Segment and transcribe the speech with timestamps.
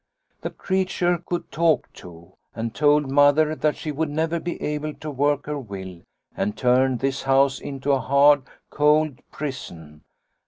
[0.41, 5.11] The creature could talk too, and told Mother that she would never be able to
[5.11, 6.01] work her will
[6.35, 8.41] and turn this house into a hard,
[8.71, 10.01] cold prison.